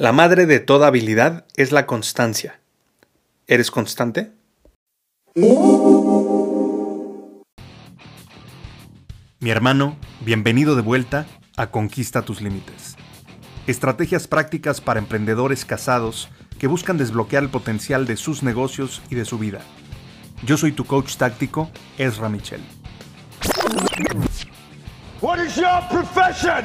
[0.00, 2.58] La madre de toda habilidad es la constancia.
[3.46, 4.32] ¿Eres constante?
[9.40, 11.26] Mi hermano, bienvenido de vuelta
[11.58, 12.96] a Conquista tus Límites.
[13.66, 19.26] Estrategias prácticas para emprendedores casados que buscan desbloquear el potencial de sus negocios y de
[19.26, 19.60] su vida.
[20.46, 22.62] Yo soy tu coach táctico, Ezra Michel.
[25.20, 26.64] What is your profession?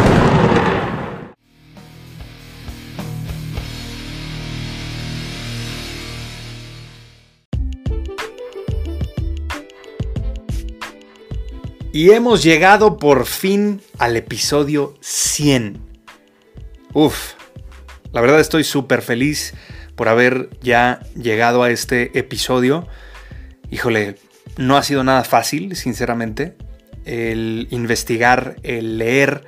[11.93, 15.77] Y hemos llegado por fin al episodio 100.
[16.93, 17.33] Uf,
[18.13, 19.53] la verdad estoy súper feliz
[19.97, 22.87] por haber ya llegado a este episodio.
[23.71, 24.15] Híjole,
[24.57, 26.55] no ha sido nada fácil, sinceramente.
[27.03, 29.43] El investigar, el leer,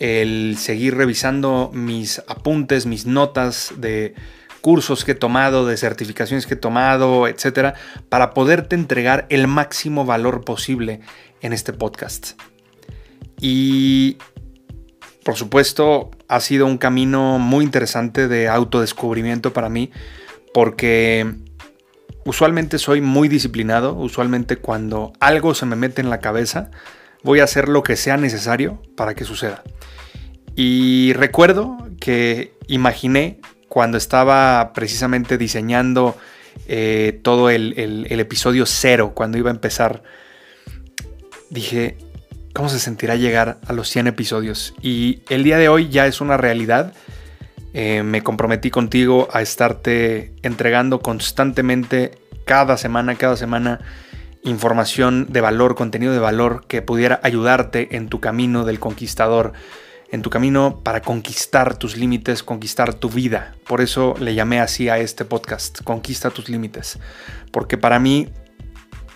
[0.00, 4.14] el seguir revisando mis apuntes, mis notas de
[4.62, 7.74] cursos que he tomado, de certificaciones que he tomado, etcétera,
[8.08, 11.00] para poderte entregar el máximo valor posible
[11.42, 12.40] en este podcast.
[13.40, 14.16] Y
[15.24, 19.90] por supuesto ha sido un camino muy interesante de autodescubrimiento para mí
[20.54, 21.34] porque
[22.24, 26.70] usualmente soy muy disciplinado, usualmente cuando algo se me mete en la cabeza
[27.22, 29.62] voy a hacer lo que sea necesario para que suceda.
[30.54, 33.40] Y recuerdo que imaginé
[33.72, 36.14] cuando estaba precisamente diseñando
[36.68, 40.02] eh, todo el, episodio cero, cuando iba a empezar
[41.48, 41.96] dije,
[42.52, 44.74] ¿cómo se sentirá llegar a los 100 episodios?
[44.82, 46.92] Y el día de hoy ya es una realidad.
[47.72, 52.10] Eh, me comprometí contigo a estarte entregando constantemente
[52.44, 53.80] cada semana, cada semana,
[54.44, 59.54] información de valor, contenido de valor que pudiera ayudarte en tu camino del conquistador,
[60.12, 63.54] en tu camino para conquistar tus límites, conquistar tu vida.
[63.66, 66.98] Por eso le llamé así a este podcast, Conquista tus límites.
[67.50, 68.28] Porque para mí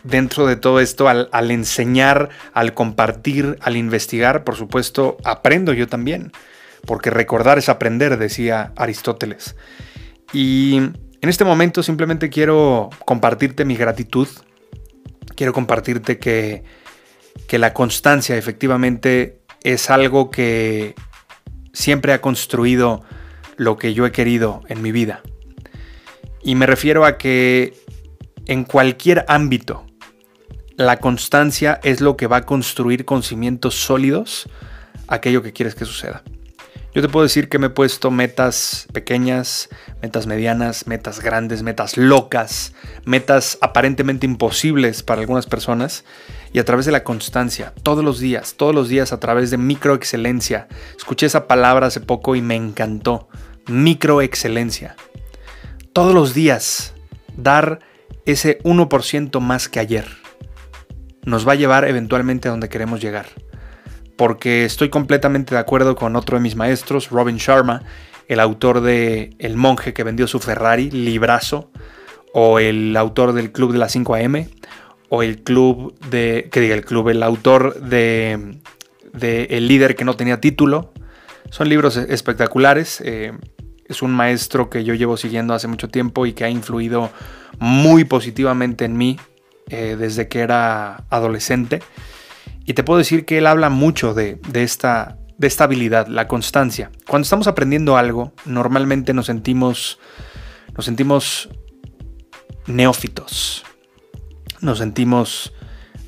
[0.03, 6.33] dentro de todo esto, al, enseñar, al compartir, al investigar, por supuesto, aprendo yo también,
[6.87, 9.55] porque recordar es aprender, decía Aristóteles.
[10.33, 14.29] Y en este momento simplemente quiero compartirte mi gratitud,
[15.35, 16.65] quiero compartirte que,
[17.49, 20.95] que la constancia efectivamente es algo que
[21.73, 23.03] siempre ha construido
[23.57, 25.23] lo que yo he querido en mi vida.
[26.41, 27.75] Y me refiero a que
[28.47, 29.85] en cualquier ámbito
[30.77, 34.49] la constancia es lo que va a construir con cimientos sólidos
[35.09, 36.23] aquello que quieres que suceda.
[36.97, 39.69] Yo te puedo decir que me he puesto metas pequeñas,
[40.01, 42.73] metas medianas, metas grandes, metas locas,
[43.05, 46.07] metas aparentemente imposibles para algunas personas
[46.55, 49.59] y a través de la constancia, todos los días, todos los días a través de
[49.59, 50.69] microexcelencia.
[50.97, 53.29] Escuché esa palabra hace poco y me encantó.
[53.67, 54.97] Microexcelencia.
[55.93, 56.95] Todos los días
[57.37, 57.81] dar
[58.25, 60.07] ese 1% más que ayer
[61.27, 63.27] nos va a llevar eventualmente a donde queremos llegar.
[64.17, 67.83] Porque estoy completamente de acuerdo con otro de mis maestros, Robin Sharma,
[68.29, 71.71] el autor de El monje que vendió su Ferrari, librazo,
[72.33, 74.49] o el autor del Club de las 5 AM,
[75.09, 78.59] o el club de, que diga el club, el autor de,
[79.21, 80.93] El líder que no tenía título.
[81.51, 83.01] Son libros espectaculares.
[83.05, 83.33] Eh,
[83.89, 87.11] es un maestro que yo llevo siguiendo hace mucho tiempo y que ha influido
[87.59, 89.19] muy positivamente en mí
[89.71, 91.83] eh, desde que era adolescente.
[92.67, 96.91] Y te puedo decir que él habla mucho de, esta, de esta habilidad, la constancia.
[97.07, 100.01] Cuando estamos aprendiendo algo, normalmente nos sentimos,
[100.75, 101.49] nos sentimos
[102.67, 103.65] neófitos,
[104.61, 105.53] nos sentimos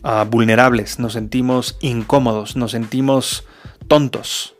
[0.02, 3.46] ah, vulnerables, nos sentimos incómodos, nos sentimos
[3.86, 4.56] tontos.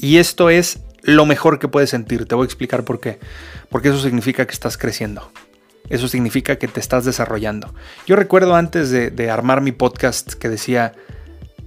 [0.00, 2.26] Y esto es lo mejor que puedes sentir.
[2.26, 3.20] Te voy a explicar por qué.
[3.68, 5.30] Porque eso significa que estás creciendo.
[5.88, 7.74] Eso significa que te estás desarrollando.
[8.06, 10.92] Yo recuerdo antes de, armar mi podcast que decía,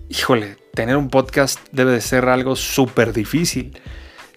[0.10, 3.80] híjole, tener un podcast debe de ser algo súper difícil.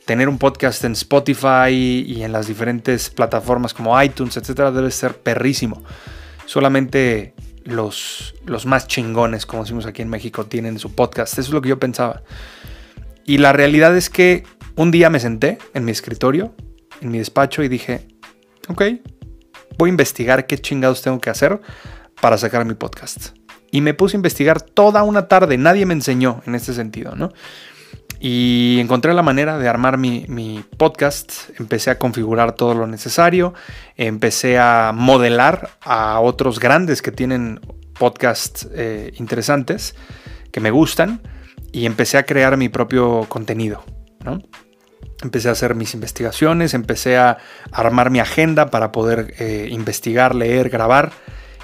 [0.04, 5.14] Tener un podcast en Spotify y en las diferentes plataformas como iTunes, etcétera, debe ser
[5.14, 5.82] perrísimo.
[6.46, 7.34] Solamente
[7.64, 11.34] los, los más chingones, como decimos aquí en México, tienen su podcast.
[11.34, 12.22] Eso es lo que yo pensaba.
[13.26, 14.44] Y la realidad es que
[14.76, 16.54] un día me senté en mi escritorio
[17.00, 18.06] en mi despacho y dije,
[18.68, 18.82] ok,
[19.78, 21.60] voy a investigar qué chingados tengo que hacer
[22.20, 23.28] para sacar mi podcast.
[23.70, 27.32] Y me puse a investigar toda una tarde, nadie me enseñó en este sentido, ¿no?
[28.20, 33.54] Y encontré la manera de armar mi, podcast, empecé a configurar todo lo necesario,
[33.96, 37.60] empecé a modelar a otros grandes que tienen
[37.96, 39.94] podcasts eh, interesantes,
[40.50, 41.20] que me gustan,
[41.70, 43.84] y empecé a crear mi propio contenido,
[44.24, 44.40] ¿no?
[45.22, 47.38] Empecé a hacer mis investigaciones, empecé a
[47.72, 51.10] armar mi agenda para poder eh, investigar, leer, grabar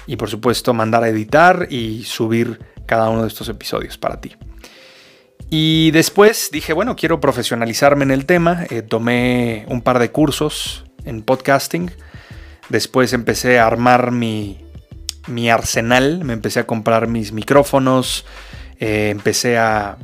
[0.07, 4.35] y por supuesto mandar a editar y subir cada uno de estos episodios para ti.
[5.49, 10.85] Y después dije, bueno, quiero profesionalizarme en el tema, eh, tomé un par de cursos
[11.05, 11.91] en podcasting,
[12.69, 14.59] después empecé a armar mi,
[15.51, 18.25] arsenal, me empecé a comprar mis micrófonos,
[18.79, 19.97] eh, empecé a,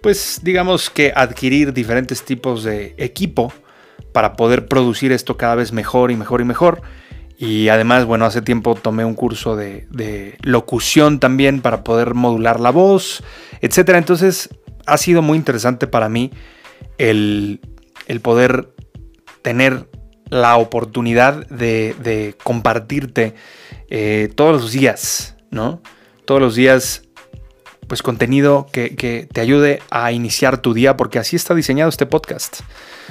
[0.00, 3.52] pues digamos que adquirir diferentes tipos de equipo
[4.12, 6.82] para poder producir esto cada vez mejor y mejor y mejor.
[7.40, 12.70] Y además, bueno, hace tiempo tomé un curso de, locución también para poder modular la
[12.70, 13.22] voz,
[13.60, 13.90] etc.
[13.90, 14.48] Entonces,
[14.86, 16.32] ha sido muy interesante para mí
[16.98, 17.60] el,
[18.22, 18.74] poder
[19.42, 19.88] tener
[20.30, 23.34] la oportunidad de, compartirte
[23.88, 25.80] eh, todos los días, ¿no?
[26.24, 27.04] Todos los días,
[27.88, 32.06] pues contenido que, que te ayude a iniciar tu día, porque así está diseñado este
[32.06, 32.60] podcast.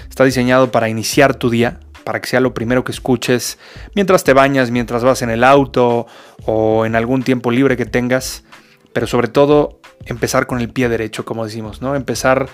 [0.07, 3.57] Está diseñado para iniciar tu día, para que sea lo primero que escuches
[3.93, 6.07] mientras te bañas, mientras vas en el auto
[6.45, 8.45] o en algún tiempo libre que tengas,
[8.93, 11.95] pero sobre todo empezar con el pie derecho, como decimos, ¿no?
[11.95, 12.47] Empezar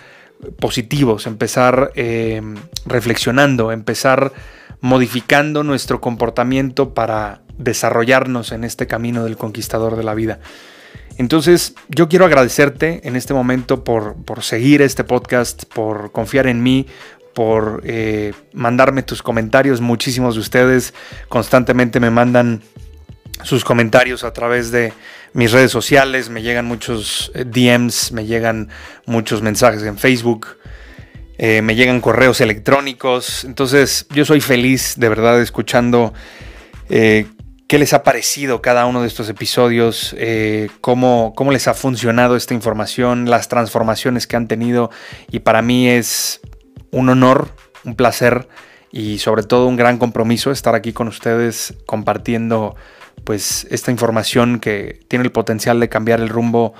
[0.60, 2.56] positivos, empezar em,
[2.86, 4.34] reflexionando, empezar
[4.81, 10.40] modificando nuestro comportamiento para desarrollarnos en este camino del conquistador de la vida.
[11.18, 16.63] Entonces, yo quiero agradecerte en este momento por, por, seguir este podcast, por confiar en
[16.63, 16.88] mí,
[17.33, 19.81] por eh, mandarme tus comentarios.
[19.81, 20.94] Muchísimos de ustedes
[21.30, 22.62] constantemente me mandan
[23.44, 24.94] sus comentarios a través de
[25.33, 28.69] mis redes sociales, me llegan muchos eh, DMs, me llegan
[29.06, 30.48] muchos mensajes en Facebook,
[31.38, 33.44] eh, me llegan correos electrónicos.
[33.44, 36.13] Entonces yo soy feliz de verdad escuchando
[37.74, 40.16] qué les ha parecido cada uno de estos episodios,
[40.80, 44.92] cómo, cómo les ha funcionado esta información, las transformaciones que han tenido
[45.31, 46.40] y para mí es
[46.92, 47.50] un honor,
[47.84, 48.48] un placer
[48.92, 52.75] y sobre todo un gran compromiso estar aquí con ustedes compartiendo
[53.24, 56.76] pues esta información que tiene el potencial de cambiar el rumbo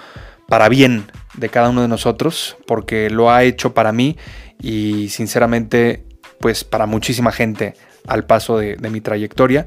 [0.48, 4.16] para bien de cada uno de nosotros, porque lo ha hecho para mí
[4.62, 6.06] y sinceramente
[6.40, 7.74] pues para muchísima gente
[8.08, 9.66] al paso de, mi trayectoria.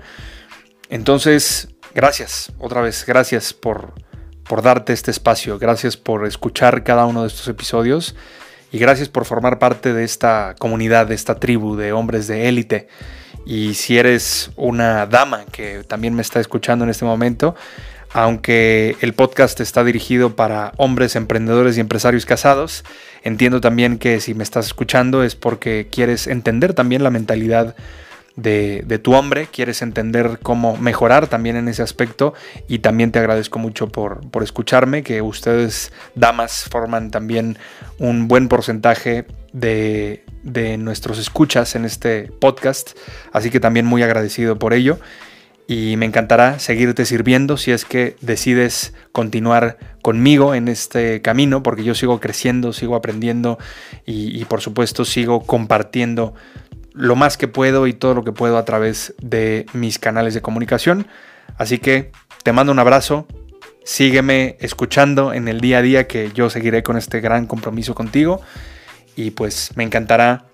[0.88, 3.94] Entonces, gracias, otra vez, gracias por,
[4.44, 8.14] por darte este espacio, gracias por escuchar cada uno de estos episodios
[8.70, 12.88] y gracias por formar parte de esta comunidad, de esta tribu de hombres de élite.
[13.44, 17.54] Y si eres una dama que también me está escuchando en este momento,
[18.12, 22.84] aunque el podcast está dirigido para hombres emprendedores y empresarios casados,
[23.22, 27.76] entiendo también que si me estás escuchando es porque quieres entender también la mentalidad
[28.36, 32.34] de, tu hombre, quieres entender cómo mejorar también en ese aspecto
[32.68, 37.58] y también te agradezco mucho por, escucharme, que ustedes, damas, forman también
[37.98, 42.96] un buen porcentaje de, de nuestros escuchas en este podcast,
[43.32, 44.98] así que también muy agradecido por ello
[45.68, 51.82] y me encantará seguirte sirviendo si es que decides continuar conmigo en este camino, porque
[51.82, 53.58] yo sigo creciendo, sigo aprendiendo
[54.04, 56.34] y, por supuesto sigo compartiendo
[56.96, 60.42] lo más que puedo y todo lo que puedo a través de mis canales de
[60.42, 61.06] comunicación.
[61.58, 62.10] Así que
[62.42, 63.26] te mando un abrazo,
[63.84, 68.40] sígueme escuchando en el día a día que yo seguiré con este gran compromiso contigo
[69.14, 70.46] y pues me encantará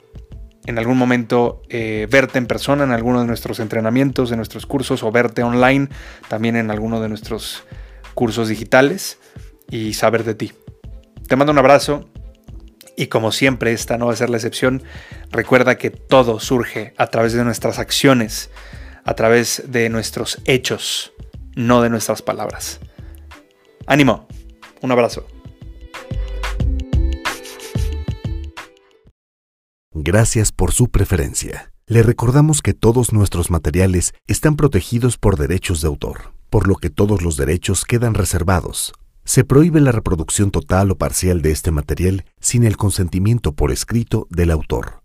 [0.67, 5.03] en algún momento eh, verte en persona en alguno de nuestros entrenamientos, de nuestros cursos
[5.03, 5.89] o verte online
[6.29, 7.65] también en alguno de nuestros
[8.15, 9.19] cursos digitales
[9.71, 10.53] y saber de ti.
[11.27, 12.11] Te mando un abrazo,
[12.97, 14.83] y como siempre, esta no va a ser la excepción.
[15.31, 18.51] Recuerda que todo surge a través de nuestras acciones,
[19.05, 21.13] a través de nuestros hechos,
[21.55, 22.81] no de nuestras palabras.
[23.87, 24.29] Ánimo,
[24.81, 25.27] un abrazo.
[29.95, 31.73] Gracias por su preferencia.
[31.87, 36.91] Le recordamos que todos nuestros materiales están protegidos por derechos de autor, por lo que
[36.91, 42.25] todos los derechos quedan reservados se prohíbe la reproducción total o parcial de este material
[42.41, 45.02] sin el consentimiento por escrito del autor.